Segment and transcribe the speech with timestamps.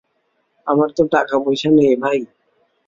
[0.67, 2.19] আমার তো টাকা-পয়সা নেই, ভাই।